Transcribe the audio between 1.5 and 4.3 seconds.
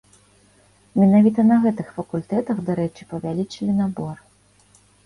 на гэтых факультэтах, дарэчы, павялічылі набор.